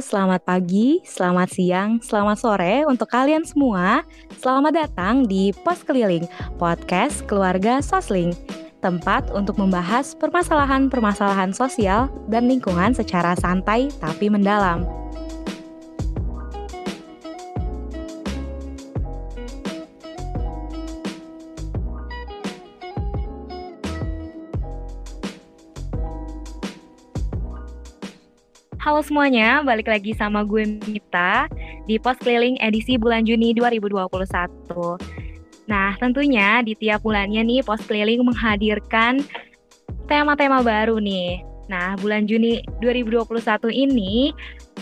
selamat 0.00 0.48
pagi, 0.48 1.04
selamat 1.04 1.48
siang, 1.52 1.90
selamat 2.00 2.36
sore 2.40 2.88
untuk 2.88 3.06
kalian 3.12 3.44
semua. 3.44 4.02
Selamat 4.40 4.72
datang 4.72 5.28
di 5.28 5.52
Pos 5.52 5.84
Keliling, 5.84 6.24
podcast 6.56 7.28
keluarga 7.28 7.84
Sosling. 7.84 8.32
Tempat 8.80 9.28
untuk 9.36 9.60
membahas 9.60 10.16
permasalahan-permasalahan 10.16 11.52
sosial 11.52 12.08
dan 12.32 12.48
lingkungan 12.48 12.96
secara 12.96 13.36
santai 13.36 13.92
tapi 14.00 14.32
mendalam. 14.32 14.99
Halo 28.90 29.06
semuanya, 29.06 29.62
balik 29.62 29.86
lagi 29.86 30.10
sama 30.18 30.42
gue 30.42 30.66
Mita 30.90 31.46
di 31.86 31.94
Pos 32.02 32.18
Keliling 32.18 32.58
edisi 32.58 32.98
bulan 32.98 33.22
Juni 33.22 33.54
2021. 33.54 34.10
Nah, 35.70 35.94
tentunya 35.94 36.58
di 36.58 36.74
tiap 36.74 37.06
bulannya 37.06 37.38
nih 37.38 37.62
Pos 37.62 37.86
Keliling 37.86 38.26
menghadirkan 38.26 39.22
tema-tema 40.10 40.66
baru 40.66 40.98
nih. 40.98 41.38
Nah, 41.70 41.94
bulan 42.02 42.26
Juni 42.26 42.66
2021 42.82 43.70
ini 43.70 44.34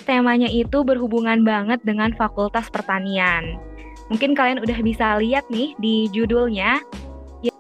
temanya 0.08 0.48
itu 0.48 0.80
berhubungan 0.80 1.44
banget 1.44 1.84
dengan 1.84 2.08
Fakultas 2.16 2.72
Pertanian. 2.72 3.60
Mungkin 4.08 4.32
kalian 4.32 4.64
udah 4.64 4.78
bisa 4.80 5.20
lihat 5.20 5.44
nih 5.52 5.76
di 5.76 6.08
judulnya 6.16 6.80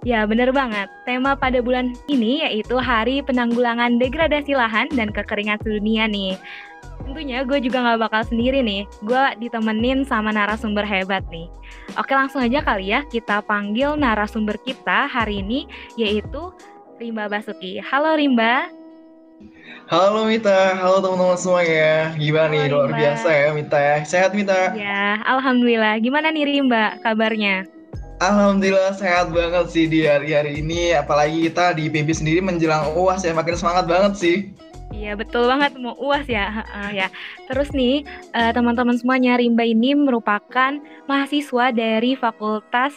Ya, 0.08 0.24
bener 0.24 0.56
banget. 0.56 0.88
Tema 1.04 1.36
pada 1.36 1.60
bulan 1.60 1.92
ini 2.08 2.40
yaitu 2.40 2.80
Hari 2.80 3.20
Penanggulangan 3.28 4.00
Degradasi 4.00 4.56
Lahan 4.56 4.88
dan 4.96 5.12
Kekeringan 5.12 5.60
Sedunia 5.60 6.08
nih. 6.08 6.32
Tentunya 7.04 7.44
gue 7.44 7.60
juga 7.60 7.84
gak 7.84 8.08
bakal 8.08 8.24
sendiri 8.24 8.64
nih. 8.64 8.88
Gue 9.04 9.20
ditemenin 9.36 10.08
sama 10.08 10.32
narasumber 10.32 10.88
hebat 10.88 11.20
nih. 11.28 11.52
Oke 12.00 12.16
langsung 12.16 12.40
aja 12.40 12.64
kali 12.64 12.88
ya 12.88 13.04
kita 13.12 13.44
panggil 13.44 14.00
narasumber 14.00 14.56
kita 14.64 15.12
hari 15.12 15.44
ini 15.44 15.68
yaitu 16.00 16.56
Rimba 16.96 17.28
Basuki. 17.28 17.76
Halo 17.84 18.16
Rimba. 18.16 18.72
Halo 19.92 20.24
Mita, 20.24 20.72
halo 20.80 21.04
teman-teman 21.04 21.36
semuanya. 21.36 22.16
Gimana 22.16 22.56
nih, 22.56 22.72
luar 22.72 22.96
biasa 22.96 23.28
ya 23.28 23.48
Mita 23.52 23.76
ya. 23.76 23.96
Sehat 24.08 24.32
Mita? 24.32 24.72
Ya, 24.72 25.20
Alhamdulillah. 25.28 26.00
Gimana 26.00 26.32
nih 26.32 26.48
Rimba 26.48 26.96
kabarnya? 27.04 27.68
Alhamdulillah 28.18 28.98
sehat 28.98 29.30
banget 29.30 29.70
sih 29.70 29.86
di 29.86 30.02
hari-hari 30.02 30.58
ini. 30.58 30.90
Apalagi 30.90 31.46
kita 31.46 31.70
di 31.78 31.86
PB 31.86 32.10
sendiri 32.10 32.42
menjelang 32.42 32.90
UAS 32.98 33.22
ya 33.22 33.30
makin 33.30 33.54
semangat 33.54 33.86
banget 33.86 34.12
sih. 34.18 34.36
Iya 34.90 35.14
betul 35.14 35.46
banget 35.46 35.78
mau 35.78 35.94
uas 36.02 36.26
ya, 36.26 36.66
uh, 36.66 36.90
ya. 36.90 37.06
Terus 37.46 37.70
nih 37.70 38.02
uh, 38.34 38.50
teman-teman 38.50 38.98
semuanya 38.98 39.38
Rimba 39.38 39.62
ini 39.62 39.94
merupakan 39.94 40.82
mahasiswa 41.06 41.70
dari 41.70 42.18
Fakultas 42.18 42.96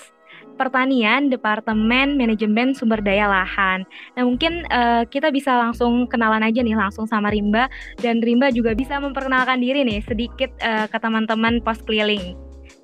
Pertanian 0.57 1.29
Departemen 1.29 2.17
Manajemen 2.17 2.73
Sumber 2.73 3.03
Daya 3.05 3.29
Lahan. 3.29 3.85
Nah 4.17 4.23
mungkin 4.25 4.65
uh, 4.73 5.05
kita 5.05 5.29
bisa 5.29 5.53
langsung 5.53 6.09
kenalan 6.09 6.41
aja 6.41 6.65
nih 6.65 6.73
langsung 6.73 7.05
sama 7.05 7.29
Rimba 7.29 7.69
dan 8.01 8.25
Rimba 8.25 8.49
juga 8.49 8.73
bisa 8.73 8.97
memperkenalkan 8.97 9.61
diri 9.61 9.85
nih 9.85 10.01
sedikit 10.01 10.49
uh, 10.65 10.89
ke 10.89 10.97
teman-teman 10.97 11.61
pos 11.61 11.77
keliling. 11.85 12.33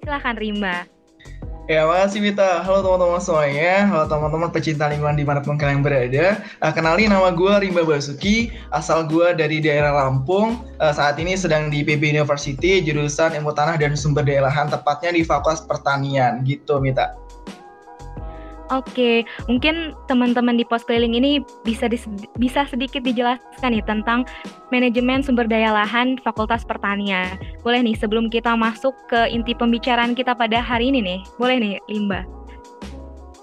Silahkan 0.06 0.38
Rimba. 0.38 0.97
Ya, 1.68 1.84
makasih 1.84 2.24
Mita. 2.24 2.64
Halo 2.64 2.80
teman-teman 2.80 3.20
semuanya. 3.20 3.92
Halo 3.92 4.08
teman-teman 4.08 4.48
pecinta 4.56 4.88
lingkungan 4.88 5.20
di 5.20 5.28
mana 5.28 5.44
pun 5.44 5.60
kalian 5.60 5.84
berada. 5.84 6.40
Uh, 6.64 6.72
kenali 6.72 7.12
nama 7.12 7.28
gue 7.28 7.52
Rimba 7.60 7.84
Basuki. 7.84 8.56
Asal 8.72 9.04
gue 9.04 9.36
dari 9.36 9.60
daerah 9.60 9.92
Lampung. 9.92 10.64
Uh, 10.80 10.96
saat 10.96 11.20
ini 11.20 11.36
sedang 11.36 11.68
di 11.68 11.84
PB 11.84 12.16
University, 12.16 12.80
jurusan 12.80 13.36
Ilmu 13.36 13.52
Tanah 13.52 13.76
dan 13.76 14.00
Sumber 14.00 14.24
Daya 14.24 14.48
Lahan, 14.48 14.72
tepatnya 14.72 15.12
di 15.12 15.28
Fakultas 15.28 15.60
Pertanian. 15.60 16.40
Gitu, 16.48 16.80
Mita. 16.80 17.27
Oke, 18.68 19.24
mungkin 19.48 19.96
teman-teman 20.12 20.60
di 20.60 20.68
pos 20.68 20.84
keliling 20.84 21.16
ini 21.16 21.40
bisa 21.64 21.88
bisa 22.36 22.68
sedikit 22.68 23.00
dijelaskan 23.00 23.72
nih 23.72 23.86
tentang 23.88 24.28
manajemen 24.76 25.24
sumber 25.24 25.48
daya 25.48 25.72
lahan 25.72 26.20
Fakultas 26.20 26.68
Pertanian. 26.68 27.40
Boleh 27.64 27.80
nih 27.80 27.96
sebelum 27.96 28.28
kita 28.28 28.60
masuk 28.60 28.92
ke 29.08 29.32
inti 29.32 29.56
pembicaraan 29.56 30.12
kita 30.12 30.36
pada 30.36 30.60
hari 30.60 30.92
ini 30.92 31.00
nih. 31.00 31.20
Boleh 31.40 31.56
nih, 31.64 31.74
Limba. 31.88 32.28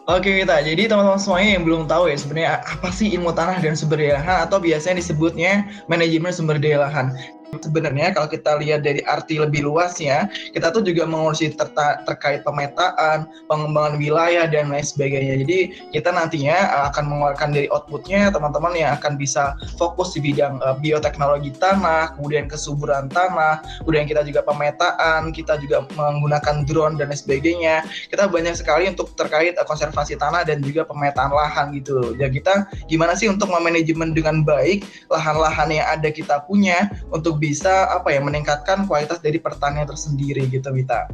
Oke 0.04 0.44
kita, 0.44 0.60
jadi 0.60 0.84
teman-teman 0.84 1.16
semuanya 1.16 1.56
yang 1.56 1.64
belum 1.64 1.82
tahu 1.88 2.12
ya 2.12 2.16
sebenarnya 2.20 2.60
apa 2.60 2.92
sih 2.92 3.08
ilmu 3.16 3.32
tanah 3.32 3.56
dan 3.64 3.72
sumber 3.72 3.96
daya 3.96 4.20
lahan 4.20 4.44
atau 4.44 4.60
biasanya 4.60 5.00
disebutnya 5.00 5.64
manajemen 5.88 6.28
sumber 6.28 6.60
daya 6.60 6.84
lahan. 6.84 7.16
Sebenarnya 7.60 8.14
kalau 8.14 8.26
kita 8.30 8.58
lihat 8.58 8.86
dari 8.86 9.04
arti 9.04 9.38
lebih 9.38 9.66
luasnya, 9.66 10.30
kita 10.54 10.70
tuh 10.72 10.82
juga 10.82 11.04
mengurusi 11.04 11.52
ter 11.52 11.68
terkait 12.06 12.46
pemetaan, 12.46 13.26
pengembangan 13.50 13.98
wilayah 13.98 14.46
dan 14.46 14.70
lain 14.70 14.84
sebagainya. 14.84 15.42
Jadi 15.42 15.58
kita 15.90 16.14
nantinya 16.14 16.56
uh, 16.70 16.84
akan 16.92 17.04
mengeluarkan 17.10 17.50
dari 17.54 17.66
outputnya 17.70 18.30
teman-teman 18.30 18.72
yang 18.74 18.90
akan 18.96 19.18
bisa 19.18 19.58
fokus 19.76 20.14
di 20.14 20.30
bidang 20.30 20.60
uh, 20.62 20.76
bioteknologi 20.78 21.50
tanah, 21.58 22.14
kemudian 22.14 22.46
kesuburan 22.46 23.10
tanah, 23.10 23.62
kemudian 23.82 24.06
kita 24.06 24.22
juga 24.22 24.40
pemetaan, 24.46 25.34
kita 25.34 25.58
juga 25.58 25.84
menggunakan 25.98 26.64
drone 26.64 26.94
dan 26.96 27.10
lain 27.10 27.18
sebagainya. 27.18 27.84
Kita 28.08 28.30
banyak 28.30 28.54
sekali 28.54 28.88
untuk 28.88 29.12
terkait 29.18 29.58
uh, 29.58 29.66
konservasi 29.66 30.14
tanah 30.16 30.46
dan 30.46 30.62
juga 30.62 30.86
pemetaan 30.86 31.34
lahan 31.34 31.74
gitu. 31.74 32.14
Ya 32.16 32.30
kita 32.30 32.68
gimana 32.86 33.18
sih 33.18 33.26
untuk 33.26 33.50
memanajemen 33.50 34.14
dengan 34.14 34.46
baik 34.46 34.86
lahan-lahan 35.10 35.68
yang 35.72 35.86
ada 35.90 36.08
kita 36.12 36.44
punya 36.46 36.90
untuk 37.10 37.40
bisa 37.44 37.92
apa 37.92 38.08
ya 38.08 38.24
meningkatkan 38.24 38.88
kualitas 38.88 39.20
dari 39.20 39.36
pertanian 39.36 39.84
tersendiri 39.84 40.48
gitu 40.48 40.72
Mita. 40.72 41.12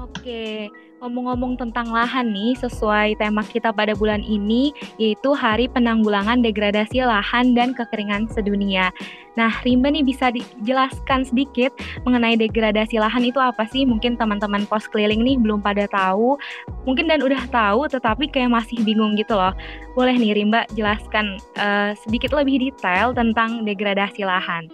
Oke, 0.00 0.72
ngomong-ngomong 0.98 1.54
tentang 1.58 1.90
lahan 1.94 2.30
nih, 2.34 2.58
sesuai 2.58 3.18
tema 3.22 3.46
kita 3.46 3.70
pada 3.70 3.94
bulan 3.94 4.22
ini, 4.26 4.74
yaitu 4.98 5.30
Hari 5.34 5.70
Penanggulangan 5.70 6.42
Degradasi 6.42 7.06
Lahan 7.06 7.54
dan 7.54 7.72
Kekeringan 7.74 8.26
Sedunia. 8.30 8.90
Nah, 9.38 9.54
Rimba 9.62 9.94
nih 9.94 10.02
bisa 10.02 10.34
dijelaskan 10.34 11.22
sedikit 11.22 11.70
mengenai 12.02 12.34
degradasi 12.34 12.98
lahan 12.98 13.22
itu 13.22 13.38
apa 13.38 13.70
sih? 13.70 13.86
Mungkin 13.86 14.18
teman-teman 14.18 14.66
pos 14.66 14.90
keliling 14.90 15.22
nih 15.22 15.38
belum 15.38 15.62
pada 15.62 15.86
tahu, 15.86 16.34
mungkin 16.82 17.06
dan 17.06 17.22
udah 17.22 17.46
tahu, 17.54 17.86
tetapi 17.86 18.26
kayak 18.34 18.50
masih 18.50 18.82
bingung 18.82 19.14
gitu 19.14 19.38
loh. 19.38 19.54
Boleh 19.94 20.18
nih 20.18 20.34
Rimba 20.42 20.66
jelaskan 20.74 21.38
uh, 21.54 21.94
sedikit 22.02 22.34
lebih 22.34 22.58
detail 22.58 23.14
tentang 23.14 23.62
degradasi 23.62 24.26
lahan. 24.26 24.66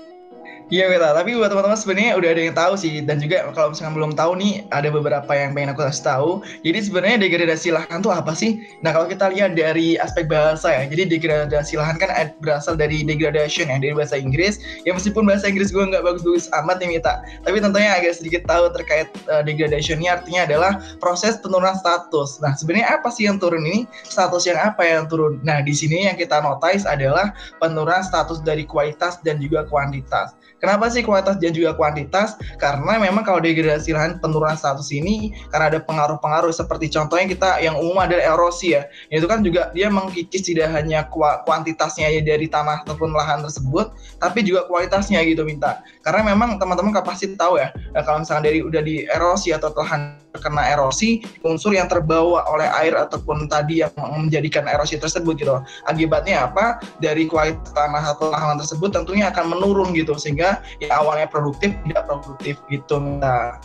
Iya 0.72 0.88
Mita, 0.88 1.12
tapi 1.12 1.36
buat 1.36 1.52
teman-teman 1.52 1.76
sebenarnya 1.76 2.16
udah 2.16 2.30
ada 2.32 2.40
yang 2.40 2.56
tahu 2.56 2.72
sih 2.80 3.04
dan 3.04 3.20
juga 3.20 3.52
kalau 3.52 3.76
misalkan 3.76 4.00
belum 4.00 4.12
tahu 4.16 4.32
nih 4.40 4.64
ada 4.72 4.88
beberapa 4.88 5.28
yang 5.36 5.52
pengen 5.52 5.76
aku 5.76 5.84
kasih 5.84 6.04
tahu. 6.08 6.30
Jadi 6.64 6.88
sebenarnya 6.88 7.20
degradasi 7.20 7.68
lahan 7.68 8.00
itu 8.00 8.08
apa 8.08 8.32
sih? 8.32 8.64
Nah 8.80 8.96
kalau 8.96 9.04
kita 9.04 9.28
lihat 9.28 9.60
dari 9.60 10.00
aspek 10.00 10.24
bahasa 10.24 10.72
ya, 10.72 10.88
jadi 10.88 11.04
degradasi 11.04 11.76
lahan 11.76 12.00
kan 12.00 12.32
berasal 12.40 12.80
dari 12.80 13.04
degradation 13.04 13.68
ya 13.68 13.76
dari 13.76 13.92
bahasa 13.92 14.16
Inggris. 14.16 14.56
Ya 14.88 14.96
meskipun 14.96 15.28
bahasa 15.28 15.52
Inggris 15.52 15.68
gue 15.68 15.84
nggak 15.84 16.00
bagus-bagus 16.00 16.48
amat 16.56 16.80
nih 16.80 16.96
Mita, 16.96 17.20
tapi 17.44 17.60
tentunya 17.60 18.00
agak 18.00 18.16
sedikit 18.16 18.48
tahu 18.48 18.72
terkait 18.72 19.12
uh, 19.28 19.44
degradationnya 19.44 20.16
artinya 20.16 20.48
adalah 20.48 20.80
proses 20.96 21.36
penurunan 21.44 21.76
status. 21.76 22.40
Nah 22.40 22.56
sebenarnya 22.56 22.88
apa 22.88 23.12
sih 23.12 23.28
yang 23.28 23.36
turun 23.36 23.68
ini? 23.68 23.84
Status 24.08 24.48
yang 24.48 24.56
apa 24.56 24.80
yang 24.80 25.12
turun? 25.12 25.44
Nah 25.44 25.60
di 25.60 25.76
sini 25.76 26.08
yang 26.08 26.16
kita 26.16 26.40
notice 26.40 26.88
adalah 26.88 27.36
penurunan 27.60 28.00
status 28.00 28.40
dari 28.40 28.64
kualitas 28.64 29.20
dan 29.20 29.44
juga 29.44 29.68
kuantitas. 29.68 30.32
Kenapa 30.64 30.88
sih 30.88 31.04
kualitas 31.04 31.36
dan 31.36 31.52
juga 31.52 31.76
kuantitas? 31.76 32.40
Karena 32.56 32.96
memang 32.96 33.20
kalau 33.20 33.36
degradasi 33.36 33.92
lahan 33.92 34.16
penurunan 34.16 34.56
status 34.56 34.88
ini 34.96 35.36
karena 35.52 35.68
ada 35.68 35.84
pengaruh-pengaruh 35.84 36.56
seperti 36.56 36.88
contohnya 36.88 37.28
kita 37.28 37.60
yang 37.60 37.76
umum 37.76 38.00
adalah 38.00 38.32
erosi 38.32 38.72
ya. 38.72 38.88
Itu 39.12 39.28
kan 39.28 39.44
juga 39.44 39.68
dia 39.76 39.92
mengkikis 39.92 40.48
tidak 40.48 40.72
hanya 40.72 41.04
kuantitasnya 41.44 42.08
ya 42.08 42.24
dari 42.24 42.48
tanah 42.48 42.80
ataupun 42.88 43.12
lahan 43.12 43.44
tersebut, 43.44 43.92
tapi 44.16 44.40
juga 44.40 44.64
kualitasnya 44.64 45.20
gitu 45.28 45.44
minta. 45.44 45.84
Karena 46.00 46.32
memang 46.32 46.56
teman-teman 46.56 46.96
pasti 47.04 47.36
tahu 47.36 47.60
ya, 47.60 47.68
kalau 48.00 48.24
misalnya 48.24 48.48
dari 48.48 48.64
udah 48.64 48.80
di 48.80 49.04
erosi 49.04 49.52
atau 49.52 49.68
lahan 49.76 50.16
terkena 50.34 50.66
erosi, 50.74 51.22
unsur 51.46 51.76
yang 51.78 51.86
terbawa 51.86 52.42
oleh 52.50 52.66
air 52.82 52.98
ataupun 52.98 53.46
tadi 53.46 53.84
yang 53.84 53.92
menjadikan 53.94 54.66
erosi 54.66 54.98
tersebut 54.98 55.38
gitu. 55.38 55.54
Akibatnya 55.86 56.50
apa? 56.50 56.82
Dari 56.98 57.30
kualitas 57.30 57.70
tanah 57.70 58.16
atau 58.16 58.34
lahan 58.34 58.58
tersebut 58.58 58.90
tentunya 58.90 59.30
akan 59.30 59.54
menurun 59.54 59.94
gitu 59.94 60.18
sehingga 60.18 60.53
yang 60.82 60.92
awalnya 60.94 61.26
produktif 61.28 61.74
tidak 61.86 62.04
produktif 62.06 62.54
gitu 62.68 62.96
nah. 62.98 63.58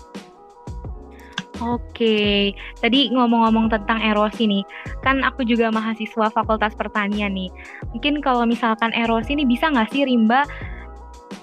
Oke, 1.59 2.55
tadi 2.79 3.11
ngomong-ngomong 3.11 3.67
tentang 3.67 3.99
erosi 3.99 4.47
nih, 4.47 4.63
kan 5.03 5.19
aku 5.27 5.43
juga 5.43 5.67
mahasiswa 5.67 6.31
Fakultas 6.31 6.71
Pertanian 6.71 7.35
nih. 7.35 7.51
Mungkin 7.91 8.23
kalau 8.23 8.47
misalkan 8.47 8.95
erosi 8.95 9.35
nih 9.35 9.43
bisa 9.43 9.67
nggak 9.67 9.91
sih 9.91 10.07
Rimba 10.07 10.47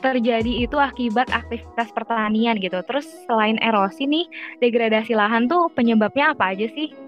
terjadi 0.00 0.64
itu 0.64 0.76
akibat 0.80 1.28
aktivitas 1.28 1.92
pertanian 1.92 2.56
gitu. 2.56 2.80
Terus 2.88 3.04
selain 3.28 3.60
erosi 3.60 4.08
nih, 4.08 4.24
degradasi 4.64 5.12
lahan 5.12 5.52
tuh 5.52 5.68
penyebabnya 5.76 6.32
apa 6.32 6.56
aja 6.56 6.64
sih? 6.72 7.05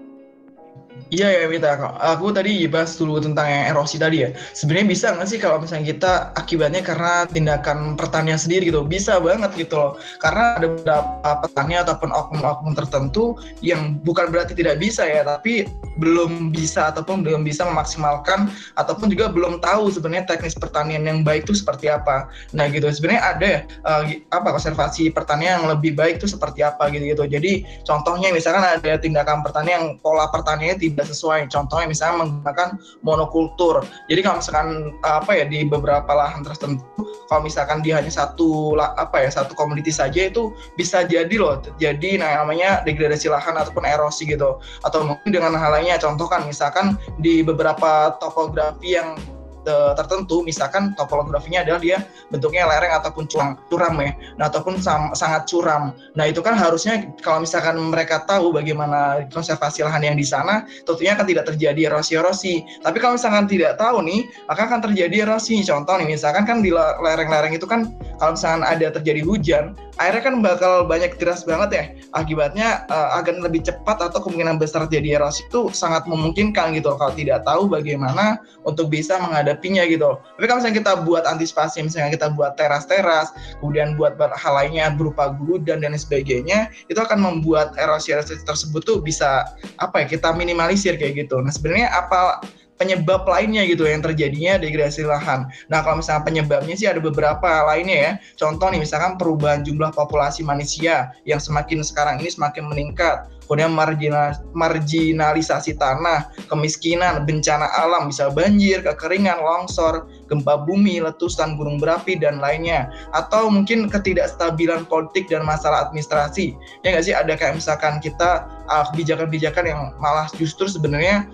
Iya 1.09 1.27
ya 1.31 1.43
Mita, 1.47 1.73
aku 2.03 2.35
tadi 2.35 2.67
bahas 2.67 2.93
dulu 2.99 3.17
tentang 3.23 3.47
yang 3.47 3.73
erosi 3.73 3.97
tadi 3.97 4.27
ya. 4.27 4.29
Sebenarnya 4.53 4.87
bisa 4.91 5.05
nggak 5.15 5.27
sih 5.31 5.39
kalau 5.41 5.57
misalnya 5.57 5.95
kita 5.95 6.13
akibatnya 6.35 6.83
karena 6.83 7.25
tindakan 7.31 7.95
pertanian 7.95 8.37
sendiri 8.37 8.69
gitu? 8.69 8.83
Bisa 8.83 9.17
banget 9.17 9.55
gitu 9.55 9.79
loh. 9.79 9.91
Karena 10.21 10.59
ada 10.59 10.67
beberapa 10.69 11.29
petani 11.47 11.79
ataupun 11.79 12.09
oknum-oknum 12.13 12.73
tertentu 12.75 13.39
yang 13.63 13.97
bukan 14.05 14.29
berarti 14.29 14.53
tidak 14.53 14.77
bisa 14.77 15.07
ya, 15.07 15.25
tapi 15.25 15.65
belum 15.97 16.51
bisa 16.51 16.91
ataupun 16.93 17.23
belum 17.25 17.41
bisa 17.43 17.65
memaksimalkan 17.65 18.51
ataupun 18.79 19.11
juga 19.11 19.31
belum 19.33 19.59
tahu 19.59 19.91
sebenarnya 19.91 20.29
teknis 20.29 20.55
pertanian 20.55 21.03
yang 21.07 21.25
baik 21.25 21.49
itu 21.49 21.57
seperti 21.57 21.89
apa. 21.89 22.29
Nah 22.53 22.69
gitu. 22.69 22.85
Sebenarnya 22.91 23.23
ada 23.23 23.51
uh, 23.87 24.03
apa 24.35 24.53
konservasi 24.53 25.09
pertanian 25.09 25.63
yang 25.63 25.67
lebih 25.73 25.97
baik 25.97 26.21
itu 26.21 26.29
seperti 26.29 26.61
apa 26.61 26.91
gitu 26.93 27.17
gitu. 27.17 27.23
Jadi 27.25 27.65
contohnya 27.87 28.29
misalkan 28.29 28.61
ada 28.61 28.93
tindakan 29.01 29.41
pertanian 29.41 29.69
yang 29.69 29.87
pola 30.01 30.29
pertaniannya 30.29 30.88
tidak 30.93 31.11
sesuai. 31.11 31.47
Contohnya 31.49 31.87
misalnya 31.89 32.25
menggunakan 32.25 32.77
monokultur. 33.05 33.83
Jadi 34.07 34.19
kalau 34.21 34.37
misalkan 34.41 34.67
apa 35.05 35.31
ya 35.35 35.45
di 35.47 35.65
beberapa 35.65 36.09
lahan 36.09 36.45
tertentu, 36.45 36.85
kalau 37.31 37.41
misalkan 37.45 37.81
dia 37.85 37.99
hanya 38.01 38.11
satu 38.11 38.77
apa 38.77 39.25
ya 39.25 39.29
satu 39.29 39.53
komoditi 39.55 39.89
saja 39.93 40.27
itu 40.29 40.53
bisa 40.75 41.05
jadi 41.05 41.31
loh. 41.35 41.61
Jadi 41.77 42.19
nah 42.19 42.43
namanya 42.43 42.81
degradasi 42.83 43.29
lahan 43.31 43.57
ataupun 43.57 43.85
erosi 43.85 44.29
gitu. 44.29 44.59
Atau 44.83 45.05
mungkin 45.05 45.29
dengan 45.29 45.55
hal 45.55 45.75
lainnya 45.75 45.97
contoh 46.01 46.27
kan 46.29 46.45
misalkan 46.45 46.99
di 47.21 47.41
beberapa 47.41 48.17
topografi 48.19 48.97
yang 48.97 49.17
tertentu 49.67 50.41
misalkan 50.45 50.95
topografinya 50.95 51.61
adalah 51.63 51.79
dia 51.81 51.97
bentuknya 52.31 52.65
lereng 52.65 52.93
ataupun 52.99 53.27
curam, 53.27 53.59
curam 53.67 53.95
ya. 53.99 54.11
Nah 54.39 54.45
ataupun 54.47 54.79
sam, 54.79 55.11
sangat 55.13 55.47
curam. 55.49 55.93
Nah 56.15 56.25
itu 56.27 56.39
kan 56.39 56.55
harusnya 56.55 57.09
kalau 57.19 57.43
misalkan 57.43 57.75
mereka 57.79 58.23
tahu 58.23 58.55
bagaimana 58.55 59.27
konservasi 59.29 59.83
lahan 59.83 60.03
yang 60.03 60.17
di 60.17 60.25
sana 60.25 60.65
tentunya 60.87 61.15
akan 61.15 61.25
tidak 61.27 61.45
terjadi 61.53 61.91
erosi-erosi 61.91 62.83
tapi 62.83 62.97
kalau 62.97 63.15
misalkan 63.19 63.45
tidak 63.45 63.75
tahu 63.77 64.01
nih 64.03 64.25
maka 64.47 64.61
akan 64.67 64.79
terjadi 64.91 65.29
erosi. 65.29 65.61
Contoh 65.63 65.95
nih 65.99 66.07
misalkan 66.15 66.43
kan 66.47 66.63
di 66.63 66.71
lereng-lereng 66.73 67.53
itu 67.53 67.67
kan 67.67 67.91
kalau 68.17 68.35
misalkan 68.35 68.63
ada 68.65 68.87
terjadi 68.93 69.21
hujan 69.23 69.75
airnya 69.99 70.23
kan 70.23 70.35
bakal 70.39 70.87
banyak 70.87 71.19
deras 71.19 71.43
banget 71.43 71.69
ya. 71.75 71.83
Akibatnya 72.15 72.87
uh, 72.87 73.19
akan 73.19 73.43
lebih 73.43 73.67
cepat 73.67 73.99
atau 73.99 74.23
kemungkinan 74.23 74.57
besar 74.57 74.87
terjadi 74.87 75.19
erosi 75.19 75.45
itu 75.45 75.69
sangat 75.75 76.07
memungkinkan 76.07 76.73
gitu. 76.73 76.95
Kalau 76.95 77.13
tidak 77.13 77.43
tahu 77.43 77.67
bagaimana 77.67 78.39
untuk 78.63 78.87
bisa 78.89 79.19
menghadapinya 79.49 79.83
gitu. 79.89 80.21
Tapi 80.37 80.45
kalau 80.45 80.61
misalnya 80.61 80.77
kita 80.77 80.93
buat 81.01 81.23
antisipasi 81.25 81.81
misalnya 81.81 82.13
kita 82.13 82.27
buat 82.37 82.53
teras-teras 82.53 83.33
kemudian 83.57 83.97
buat 83.97 84.13
hal 84.19 84.53
lainnya 84.53 84.93
berupa 84.93 85.33
guludan 85.33 85.81
dan 85.81 85.97
sebagainya 85.97 86.69
itu 86.85 87.01
akan 87.01 87.17
membuat 87.17 87.73
erosi-erosi 87.81 88.45
tersebut 88.45 88.85
tuh 88.85 89.01
bisa 89.01 89.49
apa 89.81 90.05
ya 90.05 90.05
kita 90.05 90.29
minimalisir 90.37 90.93
kayak 91.01 91.25
gitu. 91.25 91.41
Nah 91.41 91.49
sebenarnya 91.49 91.89
apa 91.89 92.45
penyebab 92.79 93.27
lainnya 93.27 93.67
gitu 93.67 93.83
yang 93.83 93.99
terjadinya 93.99 94.55
degradasi 94.55 95.03
lahan. 95.03 95.51
Nah 95.67 95.83
kalau 95.83 95.99
misalnya 95.99 96.23
penyebabnya 96.23 96.73
sih 96.79 96.87
ada 96.87 97.03
beberapa 97.03 97.67
lainnya 97.67 97.97
ya. 97.99 98.11
Contoh 98.39 98.71
nih 98.71 98.79
misalkan 98.79 99.19
perubahan 99.19 99.61
jumlah 99.67 99.91
populasi 99.91 100.47
manusia 100.47 101.11
yang 101.27 101.43
semakin 101.43 101.83
sekarang 101.83 102.23
ini 102.23 102.31
semakin 102.31 102.63
meningkat 102.71 103.27
kemudian 103.49 103.73
marginal, 103.73 104.37
marginalisasi 104.53 105.73
tanah, 105.81 106.29
kemiskinan, 106.45 107.25
bencana 107.25 107.65
alam, 107.81 108.13
bisa 108.13 108.29
banjir, 108.29 108.85
kekeringan, 108.85 109.41
longsor, 109.41 110.05
gempa 110.29 110.61
bumi, 110.63 111.01
letusan 111.01 111.57
gunung 111.57 111.81
berapi, 111.81 112.15
dan 112.15 112.37
lainnya. 112.37 112.93
Atau 113.11 113.49
mungkin 113.49 113.89
ketidakstabilan 113.89 114.85
politik 114.85 115.27
dan 115.27 115.43
masalah 115.43 115.89
administrasi. 115.89 116.53
Ya 116.85 116.95
nggak 116.95 117.05
sih, 117.05 117.15
ada 117.17 117.33
kayak 117.33 117.57
misalkan 117.57 117.97
kita 117.99 118.45
uh, 118.69 118.85
kebijakan-kebijakan 118.93 119.65
uh, 119.65 119.69
yang 119.73 119.81
malah 119.97 120.29
justru 120.37 120.69
sebenarnya 120.69 121.25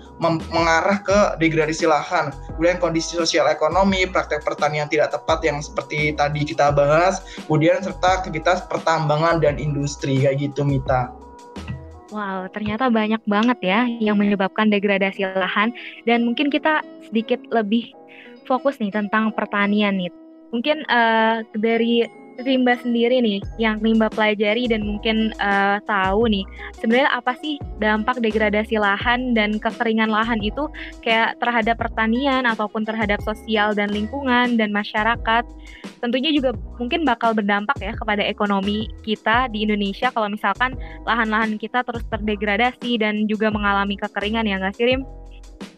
mengarah 0.50 0.98
ke 1.04 1.18
degradasi 1.38 1.84
lahan. 1.84 2.32
Kemudian 2.56 2.80
kondisi 2.80 3.20
sosial 3.20 3.46
ekonomi, 3.52 4.08
praktek 4.08 4.40
pertanian 4.42 4.88
tidak 4.88 5.12
tepat 5.12 5.44
yang 5.44 5.60
seperti 5.60 6.16
tadi 6.16 6.42
kita 6.48 6.72
bahas, 6.72 7.20
kemudian 7.44 7.84
serta 7.84 8.24
aktivitas 8.24 8.64
pertambangan 8.66 9.44
dan 9.44 9.60
industri 9.60 10.24
kayak 10.24 10.40
gitu 10.40 10.64
Mita. 10.64 11.12
Wow, 12.14 12.46
ternyata 12.54 12.86
banyak 12.86 13.18
banget 13.26 13.58
ya 13.66 13.82
yang 13.98 14.14
menyebabkan 14.16 14.70
degradasi 14.70 15.26
lahan 15.26 15.74
dan 16.06 16.22
mungkin 16.22 16.54
kita 16.54 16.80
sedikit 17.02 17.42
lebih 17.50 17.90
fokus 18.46 18.78
nih 18.78 18.94
tentang 18.94 19.34
pertanian 19.34 19.98
nih. 19.98 20.10
Mungkin 20.54 20.86
uh, 20.88 21.42
dari 21.58 22.06
Rimba 22.36 22.76
sendiri 22.76 23.24
nih 23.24 23.40
yang 23.56 23.80
Rimba 23.80 24.12
pelajari 24.12 24.68
dan 24.68 24.84
mungkin 24.84 25.32
uh, 25.40 25.80
tahu 25.88 26.28
nih 26.28 26.44
sebenarnya 26.76 27.08
apa 27.16 27.32
sih 27.40 27.56
dampak 27.80 28.20
degradasi 28.20 28.76
lahan 28.76 29.32
dan 29.32 29.56
kekeringan 29.56 30.12
lahan 30.12 30.36
itu 30.44 30.68
kayak 31.00 31.40
terhadap 31.40 31.80
pertanian 31.80 32.44
ataupun 32.44 32.84
terhadap 32.84 33.24
sosial 33.24 33.72
dan 33.72 33.88
lingkungan 33.88 34.60
dan 34.60 34.68
masyarakat 34.68 35.44
tentunya 36.04 36.28
juga 36.36 36.52
mungkin 36.76 37.08
bakal 37.08 37.32
berdampak 37.32 37.80
ya 37.80 37.96
kepada 37.96 38.20
ekonomi 38.20 38.84
kita 39.00 39.48
di 39.48 39.64
Indonesia 39.64 40.12
kalau 40.12 40.28
misalkan 40.28 40.76
lahan-lahan 41.08 41.56
kita 41.56 41.80
terus 41.88 42.04
terdegradasi 42.12 43.00
dan 43.00 43.24
juga 43.24 43.48
mengalami 43.48 43.96
kekeringan 43.96 44.44
ya 44.44 44.60
nggak 44.60 44.76
sih 44.76 44.84
Rim? 44.84 45.02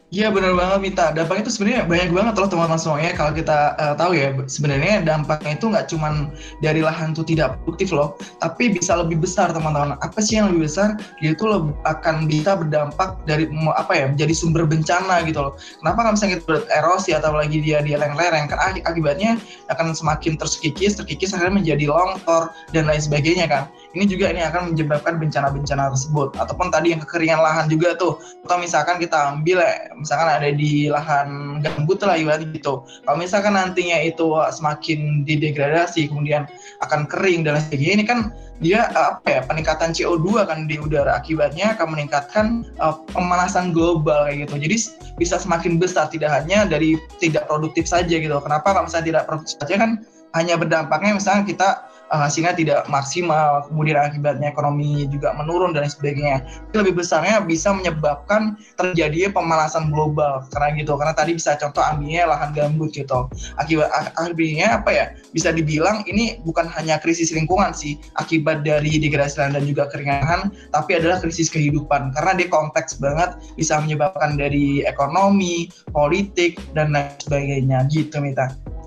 Iya 0.09 0.33
benar 0.33 0.57
banget 0.57 0.79
Mita. 0.81 1.13
Dampaknya 1.13 1.45
itu 1.45 1.53
sebenarnya 1.53 1.85
banyak 1.85 2.11
banget 2.17 2.35
loh 2.41 2.49
teman-teman 2.49 2.81
semuanya. 2.81 3.13
Kalau 3.13 3.33
kita 3.37 3.77
uh, 3.77 3.93
tahu 3.93 4.17
ya 4.17 4.33
sebenarnya 4.49 5.05
dampaknya 5.05 5.53
itu 5.61 5.69
nggak 5.69 5.85
cuma 5.93 6.33
dari 6.65 6.81
lahan 6.81 7.13
itu 7.13 7.21
tidak 7.29 7.61
produktif 7.61 7.93
loh, 7.93 8.17
tapi 8.41 8.73
bisa 8.73 8.97
lebih 8.97 9.21
besar 9.21 9.53
teman-teman. 9.53 10.01
Apa 10.01 10.17
sih 10.25 10.41
yang 10.41 10.49
lebih 10.49 10.65
besar? 10.65 10.97
Dia 11.21 11.37
itu 11.37 11.45
akan 11.85 12.25
bisa 12.25 12.57
berdampak 12.57 13.21
dari 13.29 13.53
apa 13.77 13.93
ya 13.93 14.09
menjadi 14.09 14.33
sumber 14.33 14.65
bencana 14.65 15.29
gitu 15.29 15.45
loh. 15.45 15.53
Kenapa 15.85 16.01
kalau 16.01 16.13
misalnya 16.17 16.41
kita 16.41 16.57
erosi 16.73 17.11
atau 17.13 17.37
lagi 17.37 17.61
dia 17.61 17.85
di 17.85 17.93
lereng-lereng 17.93 18.49
kan 18.49 18.81
akibatnya 18.89 19.37
akan 19.69 19.93
semakin 19.93 20.41
terkikis, 20.41 20.97
terkikis 20.97 21.37
akhirnya 21.37 21.61
menjadi 21.61 21.85
longsor 21.85 22.49
dan 22.73 22.89
lain 22.89 23.05
sebagainya 23.05 23.45
kan. 23.45 23.69
Ini 23.99 24.07
juga 24.07 24.31
ini 24.31 24.47
akan 24.47 24.71
menyebabkan 24.71 25.19
bencana-bencana 25.19 25.91
tersebut 25.91 26.39
ataupun 26.39 26.71
tadi 26.71 26.95
yang 26.95 27.03
kekeringan 27.03 27.43
lahan 27.43 27.67
juga 27.67 27.99
tuh. 27.99 28.23
Atau 28.47 28.63
misalkan 28.63 29.03
kita 29.03 29.35
ambil 29.35 29.59
ya, 29.59 29.91
misalkan 29.99 30.31
ada 30.31 30.47
di 30.55 30.87
lahan 30.87 31.59
gambut 31.59 31.99
lah 32.07 32.15
ibaratnya 32.15 32.47
gitu. 32.55 32.87
Kalau 32.87 33.19
misalkan 33.19 33.59
nantinya 33.59 33.99
itu 33.99 34.39
semakin 34.55 35.27
didegradasi 35.27 36.07
kemudian 36.15 36.47
akan 36.87 37.11
kering 37.11 37.43
dan 37.43 37.59
sebagainya 37.59 37.95
ini 37.99 38.07
kan 38.07 38.31
dia 38.63 38.91
apa 38.95 39.27
ya 39.27 39.41
peningkatan 39.47 39.95
CO2 39.95 40.47
kan 40.47 40.67
di 40.67 40.79
udara 40.79 41.19
akibatnya 41.19 41.79
akan 41.79 41.95
meningkatkan 41.95 42.47
uh, 42.79 43.03
pemanasan 43.11 43.75
global 43.75 44.31
kayak 44.31 44.47
gitu. 44.47 44.55
Jadi 44.63 44.77
bisa 45.19 45.43
semakin 45.43 45.83
besar 45.83 46.07
tidak 46.07 46.31
hanya 46.31 46.67
dari 46.67 46.95
tidak 47.19 47.51
produktif 47.51 47.91
saja 47.91 48.15
gitu. 48.15 48.35
Kenapa 48.39 48.75
kalau 48.75 48.87
misalnya 48.87 49.07
tidak 49.11 49.25
produktif 49.27 49.59
saja 49.59 49.75
kan 49.79 49.91
hanya 50.37 50.61
berdampaknya 50.61 51.17
misalnya 51.17 51.45
kita 51.49 51.69
uh, 52.13 52.29
hasilnya 52.29 52.57
tidak 52.57 52.81
maksimal, 52.89 53.65
kemudian 53.69 53.97
akibatnya 54.01 54.53
ekonomi 54.53 55.09
juga 55.09 55.33
menurun 55.37 55.73
dan 55.77 55.89
sebagainya. 55.89 56.45
Tapi 56.69 56.85
lebih 56.85 57.01
besarnya 57.01 57.45
bisa 57.45 57.73
menyebabkan 57.73 58.57
terjadi 58.77 59.33
pemanasan 59.33 59.93
global 59.93 60.45
karena 60.53 60.77
gitu. 60.81 60.97
Karena 60.97 61.15
tadi 61.17 61.37
bisa 61.37 61.57
contoh 61.57 61.85
ambilnya 61.85 62.29
lahan 62.29 62.53
gambut 62.53 62.93
gitu. 62.93 63.29
Akibat 63.61 63.89
akhirnya 64.17 64.81
apa 64.81 64.91
ya? 64.93 65.05
Bisa 65.33 65.53
dibilang 65.53 66.05
ini 66.09 66.41
bukan 66.45 66.69
hanya 66.77 67.01
krisis 67.01 67.33
lingkungan 67.33 67.73
sih 67.73 67.97
akibat 68.17 68.65
dari 68.65 69.01
degradasi 69.01 69.41
lahan 69.41 69.57
dan 69.61 69.65
juga 69.69 69.89
keringanan, 69.93 70.53
tapi 70.73 70.99
adalah 70.99 71.21
krisis 71.21 71.53
kehidupan 71.53 72.13
karena 72.17 72.33
dia 72.37 72.49
kompleks 72.49 72.97
banget 72.97 73.37
bisa 73.55 73.79
menyebabkan 73.81 74.37
dari 74.41 74.83
ekonomi, 74.85 75.69
politik 75.93 76.57
dan 76.73 76.93
lain 76.93 77.13
sebagainya 77.21 77.85
gitu 77.93 78.21
Mita. 78.21 78.78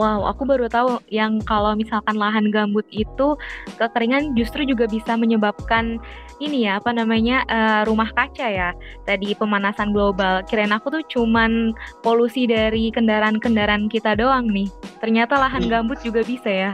Wow, 0.00 0.24
aku 0.32 0.48
baru 0.48 0.64
tahu 0.64 0.96
yang 1.12 1.44
kalau 1.44 1.76
misalkan 1.76 2.16
lahan 2.16 2.48
gambut 2.48 2.88
itu 2.88 3.36
kekeringan 3.76 4.32
justru 4.32 4.64
juga 4.64 4.88
bisa 4.88 5.12
menyebabkan 5.12 6.00
ini 6.40 6.64
ya 6.64 6.80
apa 6.80 6.96
namanya 6.96 7.44
uh, 7.52 7.84
rumah 7.84 8.08
kaca 8.16 8.48
ya. 8.48 8.72
Tadi 9.04 9.36
pemanasan 9.36 9.92
global. 9.92 10.40
Kirain 10.48 10.72
aku 10.72 10.88
tuh 10.88 11.04
cuman 11.04 11.76
polusi 12.00 12.48
dari 12.48 12.88
kendaraan-kendaraan 12.88 13.92
kita 13.92 14.16
doang 14.16 14.48
nih. 14.48 14.72
Ternyata 15.04 15.36
lahan 15.36 15.68
iya. 15.68 15.84
gambut 15.84 16.00
juga 16.00 16.24
bisa 16.24 16.48
ya. 16.48 16.72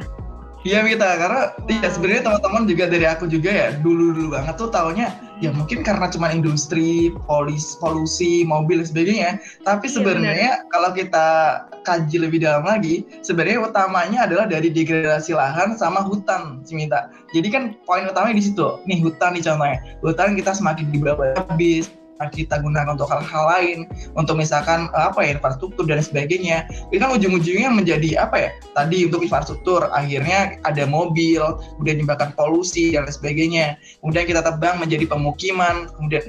Iya 0.66 0.82
Mita, 0.82 1.14
karena 1.14 1.54
ya 1.70 1.88
sebenarnya 1.94 2.26
teman-teman 2.26 2.66
juga 2.66 2.90
dari 2.90 3.06
aku 3.06 3.30
juga 3.30 3.54
ya 3.54 3.68
dulu-dulu 3.86 4.34
banget 4.34 4.58
tuh 4.58 4.66
taunya 4.66 5.14
ya 5.38 5.54
mungkin 5.54 5.86
karena 5.86 6.10
cuma 6.10 6.32
industri, 6.34 7.14
polis, 7.28 7.78
polusi, 7.78 8.42
mobil 8.42 8.82
dan 8.82 8.88
sebagainya. 8.90 9.30
Tapi 9.62 9.86
iya, 9.86 9.94
sebenarnya 9.94 10.32
iya, 10.34 10.66
kalau 10.74 10.90
kita 10.90 11.26
kaji 11.86 12.16
lebih 12.18 12.42
dalam 12.42 12.66
lagi, 12.66 13.06
sebenarnya 13.22 13.62
utamanya 13.62 14.26
adalah 14.26 14.50
dari 14.50 14.72
degradasi 14.72 15.38
lahan 15.38 15.78
sama 15.78 16.02
hutan, 16.02 16.66
si 16.66 16.74
Mita. 16.74 17.14
Jadi 17.30 17.46
kan 17.52 17.62
poin 17.86 18.02
utamanya 18.08 18.34
di 18.34 18.44
situ. 18.50 18.82
Nih 18.90 18.98
hutan 19.06 19.38
nih 19.38 19.46
contohnya. 19.46 19.78
Hutan 20.02 20.34
kita 20.34 20.50
semakin 20.50 20.90
dibawa 20.90 21.36
habis, 21.46 21.92
kita 22.32 22.60
gunakan 22.64 22.96
untuk 22.96 23.08
hal-hal 23.12 23.44
lain, 23.48 23.78
untuk 24.16 24.40
misalkan 24.40 24.88
eh, 24.92 25.04
apa 25.08 25.20
ya 25.24 25.36
infrastruktur 25.36 25.84
dan 25.84 26.00
sebagainya, 26.00 26.64
itu 26.90 26.98
kan 27.00 27.12
ujung-ujungnya 27.12 27.68
menjadi 27.68 28.24
apa 28.24 28.36
ya? 28.36 28.50
Tadi 28.72 29.08
untuk 29.08 29.24
infrastruktur, 29.24 29.88
akhirnya 29.92 30.56
ada 30.64 30.84
mobil, 30.88 31.42
kemudian 31.76 32.00
menyebabkan 32.02 32.32
polusi 32.32 32.96
dan 32.96 33.08
sebagainya. 33.08 33.76
Kemudian 34.00 34.24
kita 34.24 34.40
tebang 34.40 34.80
menjadi 34.80 35.04
pemukiman, 35.08 35.88
kemudian 35.96 36.22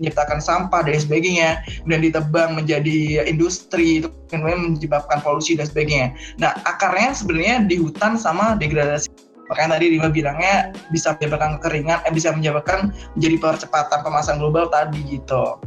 menciptakan 0.00 0.40
sampah 0.40 0.84
dan 0.84 0.96
sebagainya, 0.96 1.60
kemudian 1.84 2.02
ditebang 2.12 2.56
menjadi 2.56 3.28
industri, 3.28 4.04
kemudian 4.28 4.76
menyebabkan 4.76 5.20
polusi 5.20 5.56
dan 5.56 5.68
sebagainya. 5.68 6.16
Nah, 6.40 6.56
akarnya 6.64 7.12
sebenarnya 7.16 7.64
di 7.64 7.76
hutan 7.80 8.16
sama 8.16 8.56
degradasi 8.56 9.25
Makanya 9.46 9.78
tadi 9.78 9.94
Rima 9.94 10.08
bilangnya 10.10 10.74
bisa 10.90 11.14
menyebabkan 11.16 11.58
kekeringan, 11.58 11.98
eh, 12.06 12.12
bisa 12.12 12.34
menyebabkan 12.34 12.90
menjadi 13.14 13.36
percepatan 13.38 13.98
pemasangan 14.02 14.38
global 14.42 14.66
tadi 14.70 15.00
gitu. 15.06 15.58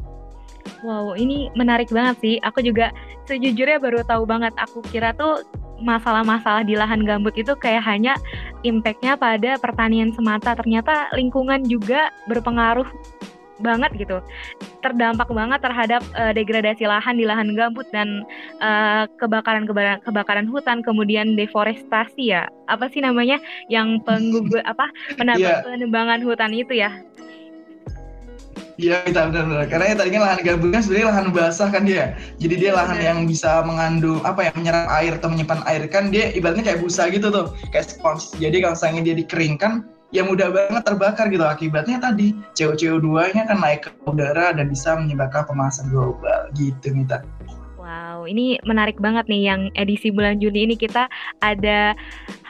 Wow, 0.84 1.16
ini 1.20 1.52
menarik 1.60 1.92
banget 1.92 2.16
sih. 2.24 2.36
Aku 2.44 2.64
juga 2.64 2.92
sejujurnya 3.28 3.84
baru 3.84 4.00
tahu 4.08 4.24
banget. 4.24 4.56
Aku 4.56 4.80
kira 4.88 5.12
tuh 5.12 5.44
masalah-masalah 5.80 6.68
di 6.68 6.76
lahan 6.76 7.08
gambut 7.08 7.32
itu 7.40 7.56
kayak 7.56 7.84
hanya 7.88 8.16
impactnya 8.64 9.16
pada 9.16 9.56
pertanian 9.60 10.12
semata. 10.16 10.56
Ternyata 10.56 11.12
lingkungan 11.16 11.68
juga 11.68 12.12
berpengaruh 12.28 12.88
banget 13.60 13.92
gitu 13.96 14.18
terdampak 14.80 15.28
banget 15.30 15.60
terhadap 15.60 16.02
uh, 16.16 16.32
degradasi 16.32 16.88
lahan 16.88 17.20
di 17.20 17.26
lahan 17.28 17.54
gambut 17.54 17.86
dan 17.92 18.24
uh, 18.64 19.06
kebakaran 19.20 19.68
kebakaran 19.68 20.00
kebakaran 20.04 20.48
hutan 20.48 20.80
kemudian 20.82 21.36
deforestasi 21.36 22.34
ya 22.34 22.48
apa 22.72 22.88
sih 22.90 23.04
namanya 23.04 23.38
yang 23.68 24.00
penggugur 24.04 24.64
apa 24.72 24.88
penambang 25.20 25.44
yeah. 25.44 25.64
penebangan 25.64 26.20
hutan 26.24 26.52
itu 26.56 26.74
ya 26.80 26.92
Iya, 28.80 29.04
kita 29.04 29.28
benar-benar. 29.28 29.68
Karena 29.68 29.86
ya 29.92 29.96
tadi 30.00 30.10
kan 30.16 30.22
lahan 30.24 30.40
gambut 30.40 30.70
kan 30.72 30.80
sebenarnya 30.80 31.08
lahan 31.12 31.26
basah 31.36 31.68
kan 31.68 31.84
dia. 31.84 32.16
Jadi 32.40 32.56
dia 32.64 32.72
lahan 32.72 32.96
yang 33.04 33.20
bisa 33.28 33.60
mengandung 33.68 34.24
apa 34.24 34.48
ya 34.48 34.52
menyerap 34.56 34.88
air 34.96 35.20
atau 35.20 35.28
menyimpan 35.28 35.60
air 35.68 35.84
kan 35.92 36.08
dia 36.08 36.32
ibaratnya 36.32 36.64
kayak 36.64 36.80
busa 36.80 37.12
gitu 37.12 37.28
tuh, 37.28 37.52
kayak 37.76 37.92
spons. 37.92 38.32
Jadi 38.40 38.64
kalau 38.64 38.80
misalnya 38.80 39.02
dia 39.04 39.16
dikeringkan, 39.20 39.84
ya 40.10 40.26
mudah 40.26 40.50
banget 40.50 40.84
terbakar 40.86 41.30
gitu 41.30 41.46
akibatnya 41.46 42.02
tadi 42.02 42.34
CO2-nya 42.58 43.46
kan 43.46 43.58
naik 43.62 43.86
ke 43.86 43.90
udara 44.10 44.54
dan 44.54 44.66
bisa 44.70 44.98
menyebabkan 44.98 45.46
pemanasan 45.46 45.90
global 45.94 46.50
gitu 46.58 46.94
Mita. 46.94 47.22
Wow, 47.90 48.30
ini 48.30 48.62
menarik 48.70 49.02
banget 49.02 49.26
nih 49.26 49.50
yang 49.50 49.62
edisi 49.74 50.14
bulan 50.14 50.38
Juni 50.38 50.70
ini 50.70 50.76
kita 50.78 51.10
ada 51.42 51.98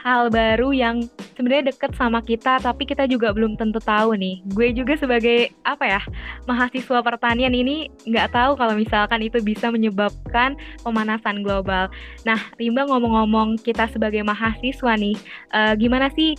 hal 0.00 0.32
baru 0.32 0.72
yang 0.72 1.04
sebenarnya 1.36 1.72
deket 1.72 1.92
sama 1.96 2.24
kita 2.24 2.60
tapi 2.60 2.88
kita 2.88 3.04
juga 3.08 3.32
belum 3.32 3.56
tentu 3.56 3.80
tahu 3.80 4.16
nih. 4.16 4.44
Gue 4.52 4.72
juga 4.76 5.00
sebagai 5.00 5.48
apa 5.64 5.84
ya 5.88 6.00
mahasiswa 6.44 7.00
pertanian 7.00 7.56
ini 7.56 7.88
nggak 8.04 8.36
tahu 8.36 8.52
kalau 8.56 8.76
misalkan 8.76 9.24
itu 9.24 9.40
bisa 9.40 9.72
menyebabkan 9.72 10.60
pemanasan 10.84 11.40
global. 11.40 11.88
Nah, 12.28 12.40
Rimba 12.60 12.84
ngomong-ngomong 12.88 13.64
kita 13.64 13.88
sebagai 13.92 14.20
mahasiswa 14.20 14.92
nih, 14.96 15.16
uh, 15.56 15.72
gimana 15.76 16.12
sih 16.12 16.36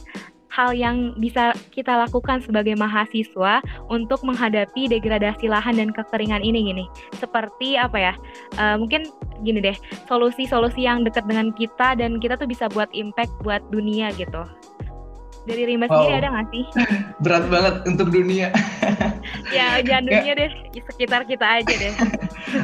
hal 0.51 0.75
yang 0.75 1.15
bisa 1.17 1.55
kita 1.71 1.95
lakukan 1.95 2.43
sebagai 2.43 2.75
mahasiswa 2.75 3.63
untuk 3.87 4.19
menghadapi 4.27 4.91
degradasi 4.91 5.47
lahan 5.47 5.79
dan 5.79 5.89
kekeringan 5.95 6.43
ini 6.43 6.69
gini 6.69 6.85
seperti 7.17 7.79
apa 7.79 7.97
ya 7.97 8.13
uh, 8.59 8.75
mungkin 8.75 9.07
gini 9.41 9.63
deh 9.63 9.77
solusi-solusi 10.11 10.83
yang 10.85 11.07
dekat 11.07 11.23
dengan 11.25 11.55
kita 11.55 11.95
dan 11.95 12.19
kita 12.19 12.35
tuh 12.35 12.45
bisa 12.45 12.67
buat 12.69 12.91
impact 12.91 13.31
buat 13.41 13.63
dunia 13.71 14.11
gitu 14.19 14.43
dari 15.45 15.65
Rimba 15.65 15.89
wow. 15.89 16.05
sendiri 16.05 16.15
ada 16.21 16.29
nggak 16.29 16.47
sih? 16.53 16.63
Berat 17.25 17.45
banget 17.49 17.75
untuk 17.89 18.07
dunia. 18.13 18.53
ya 19.57 19.81
jangan 19.81 20.03
dunia 20.05 20.33
deh, 20.37 20.49
sekitar 20.85 21.25
kita 21.25 21.45
aja 21.61 21.73
deh. 21.73 21.93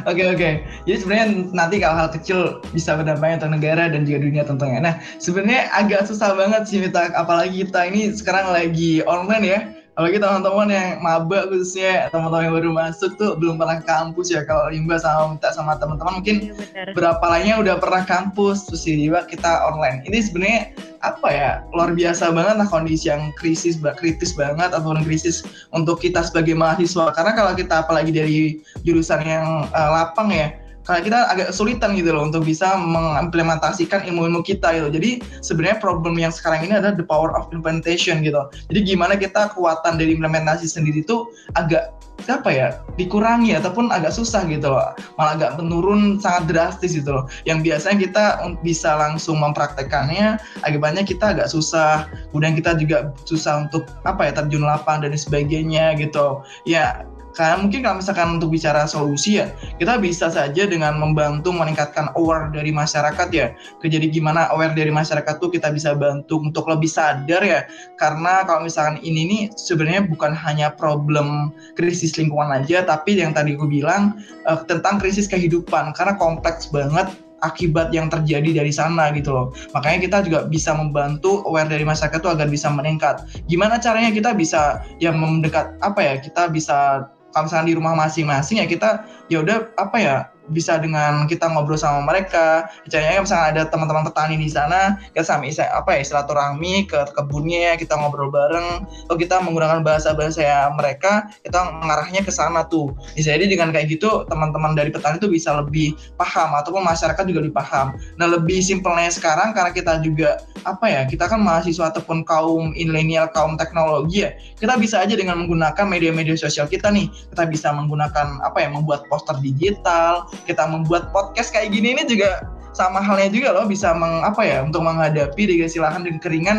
Oke 0.08 0.22
oke. 0.24 0.36
Okay. 0.36 0.52
Jadi 0.84 0.96
sebenarnya 1.00 1.26
nanti 1.56 1.76
kalau 1.80 1.96
hal 1.96 2.08
kecil 2.12 2.38
bisa 2.72 2.96
berdampak 2.96 3.40
untuk 3.40 3.56
negara 3.56 3.88
dan 3.88 4.04
juga 4.04 4.18
dunia 4.24 4.42
tentunya. 4.44 4.78
Nah 4.80 4.94
sebenarnya 5.18 5.72
agak 5.72 6.08
susah 6.08 6.36
banget 6.36 6.68
sih 6.68 6.78
kita, 6.84 7.12
apalagi 7.16 7.66
kita 7.66 7.88
ini 7.88 8.12
sekarang 8.12 8.52
lagi 8.52 9.00
online 9.08 9.44
ya 9.44 9.60
apalagi 9.98 10.22
teman-teman 10.22 10.70
yang 10.70 10.88
maba 11.02 11.50
khususnya 11.50 12.06
teman-teman 12.14 12.46
yang 12.46 12.54
baru 12.54 12.70
masuk 12.70 13.18
tuh 13.18 13.34
belum 13.34 13.58
pernah 13.58 13.82
kampus 13.82 14.30
ya 14.30 14.46
kalau 14.46 14.70
Limba 14.70 14.94
sama 15.02 15.34
minta 15.34 15.50
sama 15.50 15.74
teman-teman 15.74 16.22
mungkin 16.22 16.54
ya, 16.54 16.94
berapa 16.94 17.18
lainnya 17.26 17.58
udah 17.58 17.82
pernah 17.82 18.06
kampus 18.06 18.70
terus 18.70 18.86
tiba 18.86 19.26
kita 19.26 19.66
online 19.66 20.06
ini 20.06 20.22
sebenarnya 20.22 20.70
apa 21.00 21.28
ya 21.30 21.50
luar 21.74 21.94
biasa 21.94 22.34
banget 22.34 22.58
lah 22.58 22.68
kondisi 22.68 23.10
yang 23.10 23.30
krisis 23.38 23.78
kritis 23.98 24.34
banget 24.34 24.74
ataupun 24.74 25.02
krisis 25.06 25.46
untuk 25.70 26.02
kita 26.02 26.22
sebagai 26.22 26.58
mahasiswa. 26.58 27.14
Karena 27.14 27.32
kalau 27.34 27.52
kita 27.54 27.86
apalagi 27.86 28.10
dari 28.10 28.38
jurusan 28.82 29.22
yang 29.22 29.66
uh, 29.70 29.90
lapang 29.94 30.30
ya 30.30 30.54
kita 30.96 31.28
agak 31.28 31.52
kesulitan 31.52 31.92
gitu 31.92 32.16
loh 32.16 32.24
untuk 32.24 32.48
bisa 32.48 32.80
mengimplementasikan 32.80 34.08
ilmu-ilmu 34.08 34.40
kita 34.40 34.72
gitu. 34.72 34.88
Jadi 34.88 35.10
sebenarnya 35.44 35.76
problem 35.84 36.16
yang 36.16 36.32
sekarang 36.32 36.64
ini 36.64 36.80
adalah 36.80 36.96
the 36.96 37.04
power 37.04 37.36
of 37.36 37.44
implementation 37.52 38.24
gitu. 38.24 38.40
Jadi 38.72 38.80
gimana 38.88 39.20
kita 39.20 39.52
kekuatan 39.52 40.00
dari 40.00 40.16
implementasi 40.16 40.64
sendiri 40.64 41.04
itu 41.04 41.28
agak 41.60 41.92
siapa 42.26 42.50
ya 42.50 42.82
dikurangi 42.98 43.54
ataupun 43.54 43.94
agak 43.94 44.10
susah 44.10 44.42
gitu 44.50 44.74
loh 44.74 44.90
malah 45.14 45.38
agak 45.38 45.50
menurun 45.62 46.18
sangat 46.18 46.50
drastis 46.50 46.98
gitu 46.98 47.14
loh 47.14 47.24
yang 47.46 47.62
biasanya 47.62 48.10
kita 48.10 48.24
bisa 48.66 48.98
langsung 48.98 49.38
mempraktekannya 49.38 50.34
akibatnya 50.66 51.06
kita 51.06 51.38
agak 51.38 51.46
susah 51.46 52.10
kemudian 52.30 52.58
kita 52.58 52.74
juga 52.74 53.14
susah 53.22 53.70
untuk 53.70 53.86
apa 54.02 54.30
ya 54.30 54.32
terjun 54.34 54.66
lapang 54.66 54.98
dan 55.06 55.14
sebagainya 55.14 55.94
gitu 55.94 56.42
ya 56.66 57.06
karena 57.38 57.54
mungkin 57.62 57.86
kalau 57.86 58.02
misalkan 58.02 58.34
untuk 58.34 58.50
bicara 58.50 58.82
solusi 58.90 59.38
ya, 59.38 59.54
kita 59.78 60.02
bisa 60.02 60.26
saja 60.26 60.66
dengan 60.66 60.98
membantu 60.98 61.54
meningkatkan 61.54 62.10
aware 62.18 62.50
dari 62.50 62.74
masyarakat 62.74 63.28
ya. 63.30 63.54
Jadi 63.78 64.10
gimana 64.10 64.50
aware 64.50 64.74
dari 64.74 64.90
masyarakat 64.90 65.38
tuh 65.38 65.46
kita 65.46 65.70
bisa 65.70 65.94
bantu 65.94 66.42
untuk 66.42 66.66
lebih 66.66 66.90
sadar 66.90 67.38
ya. 67.46 67.62
Karena 67.94 68.42
kalau 68.42 68.66
misalkan 68.66 68.98
ini 69.06 69.22
nih 69.30 69.42
sebenarnya 69.54 70.10
bukan 70.10 70.34
hanya 70.34 70.74
problem 70.74 71.54
krisis 71.78 72.18
lingkungan 72.18 72.50
aja, 72.50 72.82
tapi 72.82 73.14
yang 73.14 73.30
tadi 73.30 73.54
gue 73.54 73.70
bilang 73.70 74.18
uh, 74.50 74.58
tentang 74.66 74.98
krisis 74.98 75.30
kehidupan. 75.30 75.94
Karena 75.94 76.18
kompleks 76.18 76.66
banget 76.74 77.06
akibat 77.38 77.94
yang 77.94 78.10
terjadi 78.10 78.50
dari 78.50 78.74
sana 78.74 79.14
gitu 79.14 79.30
loh. 79.30 79.46
Makanya 79.78 79.98
kita 80.02 80.18
juga 80.26 80.50
bisa 80.50 80.74
membantu 80.74 81.46
aware 81.46 81.70
dari 81.70 81.86
masyarakat 81.86 82.18
itu 82.18 82.30
agar 82.34 82.50
bisa 82.50 82.66
meningkat. 82.66 83.22
Gimana 83.46 83.78
caranya 83.78 84.10
kita 84.10 84.34
bisa 84.34 84.82
yang 84.98 85.22
mendekat 85.22 85.78
apa 85.78 86.02
ya? 86.02 86.14
Kita 86.18 86.50
bisa 86.50 87.06
kalau 87.38 87.46
misalnya 87.46 87.70
di 87.70 87.76
rumah 87.78 87.94
masing-masing 87.94 88.58
ya 88.58 88.66
kita 88.66 89.06
ya 89.30 89.46
udah 89.46 89.70
apa 89.78 89.96
ya 90.02 90.16
bisa 90.48 90.80
dengan 90.80 91.28
kita 91.28 91.48
ngobrol 91.48 91.78
sama 91.80 92.04
mereka. 92.04 92.68
Misalnya 92.84 93.20
misalnya 93.22 93.46
ada 93.54 93.62
teman-teman 93.68 94.04
petani 94.08 94.36
di 94.40 94.48
sana 94.48 94.96
kita 95.12 95.24
sama 95.24 95.48
apa 95.48 95.90
ya 95.96 96.02
silaturahmi 96.04 96.88
ke 96.88 96.98
kebunnya 97.14 97.76
kita 97.76 97.94
ngobrol 97.96 98.32
bareng. 98.32 98.84
Atau 99.08 99.16
kita 99.16 99.40
menggunakan 99.40 99.84
bahasa-bahasa 99.84 100.40
ya 100.40 100.60
mereka 100.72 101.28
kita 101.44 101.60
mengarahnya 101.80 102.24
ke 102.24 102.32
sana 102.32 102.64
tuh. 102.66 102.92
Jadi 103.16 103.48
dengan 103.48 103.70
kayak 103.70 103.92
gitu 103.92 104.24
teman-teman 104.26 104.72
dari 104.72 104.92
petani 104.92 105.20
itu 105.20 105.28
bisa 105.28 105.56
lebih 105.56 105.94
paham 106.16 106.56
ataupun 106.56 106.84
masyarakat 106.84 107.24
juga 107.28 107.40
lebih 107.44 107.56
paham. 107.56 107.96
Nah 108.16 108.26
lebih 108.28 108.60
simpelnya 108.60 109.12
sekarang 109.12 109.52
karena 109.52 109.70
kita 109.72 110.00
juga 110.00 110.40
apa 110.66 110.90
ya 110.90 111.06
kita 111.06 111.30
kan 111.30 111.40
mahasiswa 111.40 111.94
ataupun 111.94 112.26
kaum 112.26 112.74
milenial 112.74 113.30
kaum 113.30 113.54
teknologi 113.54 114.26
ya 114.26 114.34
kita 114.58 114.74
bisa 114.74 115.00
aja 115.04 115.14
dengan 115.14 115.44
menggunakan 115.44 115.86
media-media 115.86 116.34
sosial 116.34 116.66
kita 116.66 116.90
nih. 116.90 117.06
Kita 117.30 117.44
bisa 117.46 117.70
menggunakan 117.70 118.42
apa 118.42 118.58
ya 118.64 118.68
membuat 118.72 119.06
poster 119.06 119.36
digital 119.38 120.26
kita 120.44 120.68
membuat 120.68 121.10
podcast 121.10 121.50
kayak 121.50 121.74
gini 121.74 121.96
ini 121.96 122.02
juga 122.06 122.44
sama 122.76 123.02
halnya 123.02 123.32
juga 123.32 123.50
loh 123.56 123.66
bisa 123.66 123.90
meng, 123.96 124.22
apa 124.22 124.44
ya 124.46 124.62
untuk 124.62 124.86
menghadapi 124.86 125.50
degradasi 125.50 125.82
lahan 125.82 126.06
dan 126.06 126.16
keringan 126.22 126.58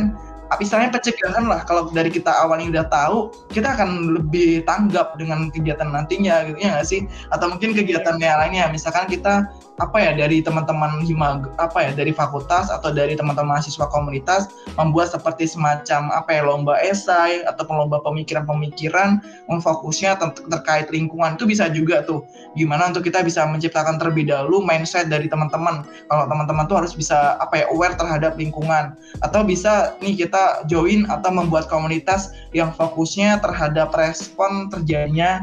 istilahnya 0.57 0.89
pencegahan 0.97 1.45
lah. 1.45 1.61
Kalau 1.69 1.93
dari 1.93 2.09
kita 2.09 2.33
awalnya 2.33 2.81
udah 2.81 2.85
tahu 2.89 3.17
kita 3.53 3.77
akan 3.77 4.17
lebih 4.17 4.65
tanggap 4.65 5.13
dengan 5.21 5.53
kegiatan 5.53 5.93
nantinya 5.93 6.49
gitu 6.49 6.57
ya 6.57 6.73
nggak 6.73 6.87
sih? 6.89 7.05
Atau 7.29 7.53
mungkin 7.53 7.77
kegiatan 7.77 8.17
yang 8.17 8.41
lainnya 8.41 8.65
misalkan 8.73 9.05
kita 9.05 9.45
apa 9.79 9.97
ya 9.99 10.11
dari 10.15 10.43
teman-teman 10.43 11.03
hima 11.03 11.43
apa 11.59 11.79
ya 11.89 11.91
dari 11.95 12.11
fakultas 12.11 12.67
atau 12.67 12.91
dari 12.91 13.15
teman-teman 13.15 13.59
mahasiswa 13.59 13.89
komunitas 13.89 14.51
membuat 14.77 15.09
seperti 15.09 15.49
semacam 15.49 16.13
apa 16.13 16.29
ya 16.29 16.41
lomba 16.45 16.77
esai 16.85 17.41
atau 17.47 17.65
lomba 17.73 17.97
pemikiran-pemikiran 18.05 19.23
fokusnya 19.57 20.21
ter 20.21 20.29
terkait 20.47 20.87
lingkungan. 20.93 21.33
Itu 21.33 21.49
bisa 21.49 21.67
juga 21.73 22.05
tuh 22.05 22.23
gimana 22.53 22.93
untuk 22.93 23.07
kita 23.07 23.25
bisa 23.25 23.43
menciptakan 23.49 23.97
terlebih 23.97 24.29
dahulu 24.29 24.61
mindset 24.61 25.09
dari 25.09 25.25
teman-teman. 25.25 25.81
Kalau 26.07 26.25
teman-teman 26.29 26.69
tuh 26.69 26.77
harus 26.83 26.93
bisa 26.93 27.39
apa 27.41 27.63
ya 27.63 27.65
aware 27.73 27.97
terhadap 27.97 28.37
lingkungan. 28.37 28.93
Atau 29.25 29.41
bisa 29.41 29.97
nih 30.03 30.27
kita 30.27 30.69
join 30.69 31.09
atau 31.09 31.33
membuat 31.33 31.65
komunitas 31.67 32.35
yang 32.53 32.69
fokusnya 32.75 33.41
terhadap 33.41 33.89
respon 33.97 34.69
terjadinya 34.69 35.41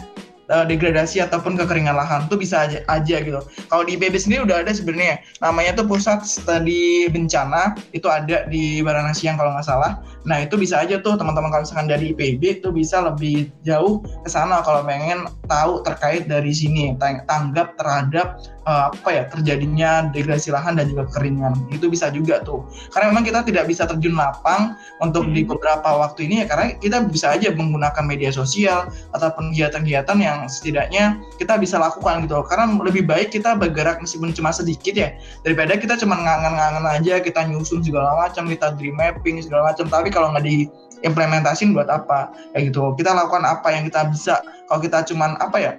uh, 0.51 0.65
degradasi 0.67 1.23
ataupun 1.23 1.59
kekeringan 1.59 1.95
lahan 1.97 2.27
tuh 2.31 2.39
bisa 2.39 2.67
aja, 2.67 2.83
aja 2.87 3.17
gitu. 3.23 3.41
Kalau 3.71 3.83
di 3.87 3.99
IPB 3.99 4.15
sendiri 4.19 4.47
udah 4.47 4.63
ada 4.67 4.73
sebenarnya 4.75 5.23
namanya 5.43 5.83
tuh 5.83 5.87
pusat 5.87 6.23
studi 6.27 7.11
bencana 7.11 7.75
itu 7.95 8.07
ada 8.07 8.47
di 8.51 8.83
Baranasiang 8.83 9.39
kalau 9.39 9.55
nggak 9.55 9.67
salah. 9.67 9.99
Nah 10.27 10.43
itu 10.43 10.59
bisa 10.59 10.83
aja 10.83 10.99
tuh 10.99 11.15
teman-teman 11.15 11.55
kalau 11.55 11.63
misalkan 11.63 11.89
dari 11.89 12.13
IPB 12.13 12.61
itu 12.61 12.69
bisa 12.75 13.01
lebih 13.01 13.49
jauh 13.63 14.03
ke 14.03 14.29
sana 14.29 14.61
kalau 14.67 14.83
pengen 14.83 15.31
tahu 15.47 15.81
terkait 15.87 16.27
dari 16.27 16.51
sini 16.51 16.99
tanggap 16.99 17.79
terhadap 17.79 18.43
uh, 18.67 18.91
apa 18.91 19.09
ya 19.15 19.23
terjadinya 19.31 20.11
degradasi 20.11 20.51
lahan 20.51 20.77
dan 20.77 20.91
juga 20.91 21.07
kekeringan. 21.15 21.55
Itu 21.71 21.87
bisa 21.89 22.11
juga 22.11 22.43
tuh. 22.43 22.67
Karena 22.91 23.15
memang 23.15 23.25
kita 23.25 23.47
tidak 23.47 23.71
bisa 23.71 23.87
terjun 23.87 24.19
lapang 24.19 24.75
untuk 25.01 25.31
hmm. 25.31 25.33
di 25.33 25.43
beberapa 25.47 25.87
waktu 25.87 26.27
ini 26.27 26.45
ya 26.45 26.47
karena 26.51 26.67
kita 26.77 27.07
bisa 27.07 27.39
aja 27.39 27.55
menggunakan 27.55 28.05
media 28.05 28.35
sosial 28.35 28.91
atau 29.15 29.29
kegiatan-kegiatan 29.39 30.19
yang 30.19 30.51
setidaknya 30.51 31.23
kita 31.39 31.55
bisa 31.57 31.79
lakukan 31.79 32.27
gitu 32.27 32.43
karena 32.51 32.67
lebih 32.83 33.07
baik 33.07 33.31
kita 33.31 33.55
bergerak 33.55 34.03
meskipun 34.03 34.35
cuma 34.35 34.51
sedikit 34.51 34.93
ya 34.99 35.15
daripada 35.47 35.79
kita 35.79 35.95
cuma 36.03 36.19
ngangen-ngangen 36.19 36.85
aja 36.85 37.23
kita 37.23 37.47
nyusun 37.47 37.81
segala 37.87 38.27
macam 38.27 38.51
kita 38.51 38.75
dream 38.75 38.99
mapping 38.99 39.39
segala 39.39 39.71
macam. 39.71 39.87
Tapi 39.87 40.11
kalau 40.17 40.33
nggak 40.33 40.49
di 40.49 40.65
implementasin 41.05 41.77
buat 41.77 41.93
apa? 41.93 42.33
Kayak 42.57 42.73
gitu. 42.73 42.97
Kita 42.97 43.13
lakukan 43.13 43.45
apa 43.45 43.69
yang 43.69 43.85
kita 43.85 44.09
bisa. 44.09 44.41
Kalau 44.67 44.81
kita 44.81 45.05
cuman 45.05 45.37
apa 45.45 45.59
ya 45.61 45.73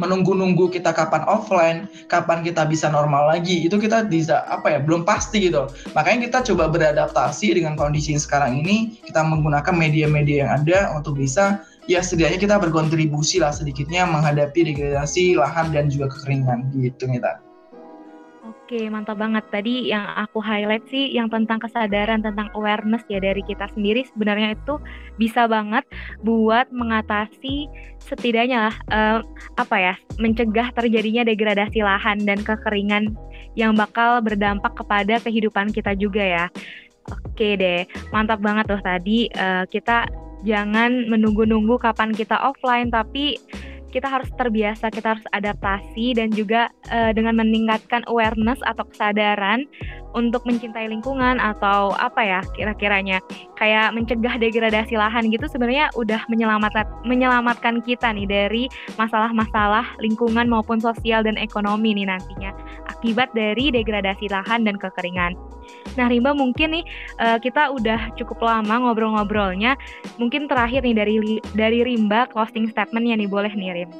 menunggu-nunggu 0.00 0.72
kita 0.72 0.96
kapan 0.96 1.26
offline, 1.28 1.84
kapan 2.08 2.40
kita 2.40 2.64
bisa 2.64 2.88
normal 2.88 3.28
lagi, 3.28 3.66
itu 3.66 3.76
kita 3.76 4.08
bisa 4.08 4.48
apa 4.48 4.72
ya 4.72 4.78
belum 4.80 5.04
pasti 5.04 5.50
gitu. 5.50 5.68
Makanya 5.92 6.30
kita 6.30 6.38
coba 6.52 6.72
beradaptasi 6.72 7.52
dengan 7.58 7.76
kondisi 7.76 8.16
sekarang 8.16 8.64
ini, 8.64 8.96
kita 9.04 9.20
menggunakan 9.20 9.74
media-media 9.76 10.46
yang 10.46 10.50
ada 10.64 10.94
untuk 10.96 11.20
bisa 11.20 11.60
ya 11.90 12.00
setidaknya 12.00 12.38
kita 12.38 12.56
berkontribusi 12.62 13.42
lah 13.42 13.52
sedikitnya 13.52 14.06
menghadapi 14.06 14.72
degradasi 14.72 15.36
lahan 15.36 15.68
dan 15.74 15.92
juga 15.92 16.08
kekeringan. 16.08 16.72
Gitu 16.72 17.04
kita. 17.04 17.49
Oke, 18.70 18.86
mantap 18.86 19.18
banget. 19.18 19.42
Tadi 19.50 19.90
yang 19.90 20.06
aku 20.14 20.38
highlight 20.38 20.86
sih 20.94 21.10
yang 21.10 21.26
tentang 21.26 21.58
kesadaran, 21.58 22.22
tentang 22.22 22.54
awareness 22.54 23.02
ya 23.10 23.18
dari 23.18 23.42
kita 23.42 23.66
sendiri 23.74 24.06
sebenarnya 24.06 24.54
itu 24.54 24.78
bisa 25.18 25.50
banget 25.50 25.82
buat 26.22 26.70
mengatasi 26.70 27.66
setidaknya 27.98 28.70
lah 28.70 28.76
uh, 28.94 29.18
apa 29.58 29.74
ya, 29.74 29.94
mencegah 30.22 30.70
terjadinya 30.70 31.26
degradasi 31.26 31.82
lahan 31.82 32.22
dan 32.22 32.38
kekeringan 32.46 33.10
yang 33.58 33.74
bakal 33.74 34.22
berdampak 34.22 34.70
kepada 34.78 35.18
kehidupan 35.18 35.74
kita 35.74 35.90
juga 35.98 36.22
ya. 36.22 36.46
Oke 37.10 37.58
deh, 37.58 37.90
mantap 38.14 38.38
banget 38.38 38.70
tuh 38.70 38.82
tadi 38.86 39.26
uh, 39.34 39.66
kita 39.66 40.06
jangan 40.46 41.10
menunggu-nunggu 41.10 41.74
kapan 41.82 42.14
kita 42.14 42.38
offline 42.38 42.86
tapi 42.94 43.34
kita 43.90 44.06
harus 44.06 44.30
terbiasa, 44.38 44.88
kita 44.88 45.18
harus 45.18 45.26
adaptasi 45.34 46.14
dan 46.14 46.30
juga 46.30 46.70
uh, 46.88 47.10
dengan 47.10 47.42
meningkatkan 47.42 48.06
awareness 48.06 48.62
atau 48.64 48.86
kesadaran 48.86 49.66
untuk 50.14 50.42
mencintai 50.42 50.90
lingkungan 50.90 51.38
atau 51.38 51.94
apa 51.94 52.18
ya 52.22 52.40
kira-kiranya 52.58 53.22
kayak 53.54 53.94
mencegah 53.94 54.34
degradasi 54.42 54.98
lahan 54.98 55.30
gitu 55.30 55.46
sebenarnya 55.46 55.86
udah 55.94 56.26
menyelamatkan 56.26 56.86
menyelamatkan 57.06 57.78
kita 57.86 58.10
nih 58.10 58.26
dari 58.26 58.64
masalah-masalah 58.98 59.86
lingkungan 60.02 60.50
maupun 60.50 60.82
sosial 60.82 61.22
dan 61.22 61.38
ekonomi 61.38 61.94
nih 61.94 62.10
nantinya 62.10 62.50
akibat 62.90 63.30
dari 63.32 63.70
degradasi 63.70 64.28
lahan 64.28 64.66
dan 64.66 64.76
kekeringan. 64.76 65.38
Nah, 65.98 66.06
Rimba 66.06 66.36
mungkin 66.36 66.80
nih 66.80 66.84
uh, 67.18 67.38
kita 67.42 67.74
udah 67.74 68.14
cukup 68.14 68.42
lama 68.42 68.88
ngobrol-ngobrolnya. 68.88 69.74
Mungkin 70.16 70.46
terakhir 70.46 70.86
nih 70.86 70.94
dari 70.94 71.16
dari 71.56 71.78
Rimba 71.82 72.30
closing 72.30 72.70
statementnya 72.70 73.18
nih 73.18 73.28
boleh 73.30 73.50
nih 73.52 73.84
Rim. 73.84 73.90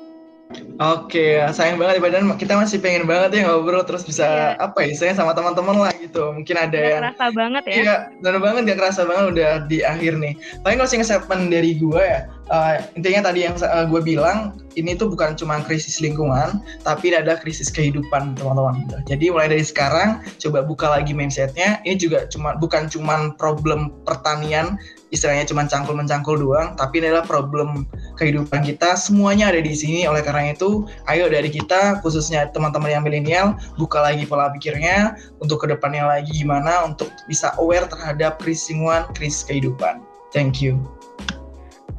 Oke, 0.82 1.38
sayang 1.54 1.78
banget 1.78 2.00
ya 2.00 2.02
badan 2.02 2.34
kita 2.34 2.58
masih 2.58 2.82
pengen 2.82 3.06
banget 3.06 3.38
ya 3.38 3.46
ngobrol 3.46 3.86
terus 3.86 4.02
bisa 4.02 4.26
iya. 4.26 4.58
apa 4.58 4.82
ya, 4.82 4.98
saya 4.98 5.12
sama 5.14 5.30
teman-teman 5.30 5.78
lah 5.78 5.94
gitu. 5.94 6.34
Mungkin 6.34 6.56
ada 6.58 6.74
gak 6.74 6.90
yang 6.90 7.02
kerasa 7.06 7.26
banget 7.30 7.62
ya. 7.70 7.74
Iya, 7.76 7.94
benar 8.18 8.38
banget 8.42 8.62
gak 8.66 8.78
kerasa 8.82 9.02
banget 9.06 9.24
udah 9.30 9.50
di 9.70 9.78
akhir 9.86 10.18
nih. 10.18 10.34
Paling 10.66 10.82
sih 10.90 10.98
statement 11.06 11.54
dari 11.54 11.78
gue 11.78 12.02
ya, 12.02 12.26
uh, 12.50 12.82
intinya 12.98 13.30
tadi 13.30 13.46
yang 13.46 13.56
uh, 13.62 13.86
gue 13.86 14.02
bilang 14.02 14.58
ini 14.78 14.94
tuh 14.94 15.10
bukan 15.10 15.34
cuma 15.34 15.62
krisis 15.66 15.98
lingkungan, 15.98 16.62
tapi 16.86 17.10
ada 17.14 17.34
krisis 17.38 17.70
kehidupan 17.70 18.38
teman-teman. 18.38 18.86
Jadi 19.06 19.30
mulai 19.30 19.50
dari 19.50 19.66
sekarang 19.66 20.22
coba 20.38 20.62
buka 20.62 20.86
lagi 20.90 21.10
mindsetnya. 21.10 21.82
Ini 21.82 21.98
juga 21.98 22.26
cuma 22.30 22.54
bukan 22.54 22.86
cuma 22.86 23.34
problem 23.34 23.90
pertanian 24.06 24.78
istilahnya 25.10 25.42
cuma 25.50 25.66
cangkul 25.66 25.98
mencangkul 25.98 26.38
doang, 26.38 26.78
tapi 26.78 27.02
ini 27.02 27.10
adalah 27.10 27.26
problem 27.26 27.82
kehidupan 28.14 28.62
kita. 28.62 28.94
Semuanya 28.94 29.50
ada 29.50 29.58
di 29.58 29.74
sini. 29.74 30.06
Oleh 30.06 30.22
karena 30.22 30.54
itu, 30.54 30.86
ayo 31.10 31.26
dari 31.26 31.50
kita, 31.50 31.98
khususnya 32.00 32.46
teman-teman 32.54 32.94
yang 32.94 33.02
milenial, 33.02 33.58
buka 33.74 33.98
lagi 34.00 34.22
pola 34.22 34.54
pikirnya 34.54 35.18
untuk 35.42 35.66
ke 35.66 35.74
depannya 35.74 36.06
lagi 36.06 36.30
gimana 36.30 36.86
untuk 36.86 37.10
bisa 37.26 37.52
aware 37.58 37.90
terhadap 37.90 38.38
krisis 38.38 38.70
lingkungan, 38.70 39.10
krisis 39.18 39.42
kehidupan. 39.42 39.98
Thank 40.30 40.62
you. 40.62 40.99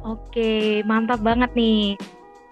Oke, 0.02 0.82
mantap 0.82 1.22
banget 1.22 1.54
nih. 1.54 1.94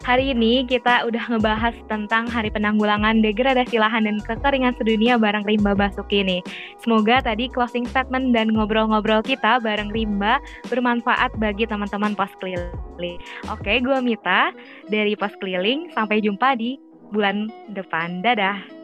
Hari 0.00 0.32
ini 0.32 0.64
kita 0.64 1.04
udah 1.04 1.28
ngebahas 1.28 1.76
tentang 1.84 2.24
Hari 2.24 2.48
Penanggulangan 2.48 3.20
Degradasi 3.20 3.76
Lahan 3.76 4.08
dan 4.08 4.16
Kekeringan 4.24 4.72
Sedunia 4.80 5.20
bareng 5.20 5.44
Rimba 5.44 5.76
Basuki 5.76 6.24
nih. 6.24 6.40
Semoga 6.80 7.20
tadi 7.20 7.52
closing 7.52 7.84
statement 7.84 8.32
dan 8.32 8.48
ngobrol-ngobrol 8.56 9.20
kita 9.20 9.60
bareng 9.60 9.92
Rimba 9.92 10.40
bermanfaat 10.72 11.36
bagi 11.36 11.68
teman-teman 11.68 12.16
pos 12.16 12.32
keliling. 12.40 13.20
Oke, 13.52 13.76
gue 13.84 13.98
Mita 14.00 14.56
dari 14.88 15.12
pos 15.20 15.36
keliling. 15.36 15.92
Sampai 15.92 16.24
jumpa 16.24 16.56
di 16.56 16.80
bulan 17.12 17.52
depan. 17.76 18.24
Dadah. 18.24 18.80